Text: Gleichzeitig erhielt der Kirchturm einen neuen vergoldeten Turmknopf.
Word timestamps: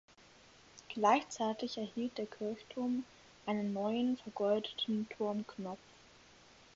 Gleichzeitig 0.89 1.77
erhielt 1.77 2.17
der 2.17 2.25
Kirchturm 2.25 3.03
einen 3.45 3.71
neuen 3.71 4.17
vergoldeten 4.17 5.07
Turmknopf. 5.15 5.77